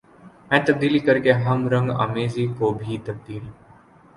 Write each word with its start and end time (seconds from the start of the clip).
میں 0.49 0.59
تبدیلی 0.67 0.99
کر 0.99 1.19
کے 1.19 1.31
ہم 1.43 1.67
رنگ 1.69 1.91
آمیزی 1.97 2.45
کو 2.57 2.73
بھی 2.79 2.97
تبدیل 3.05 3.43